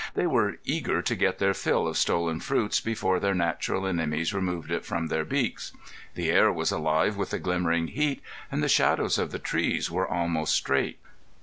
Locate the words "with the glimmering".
7.17-7.89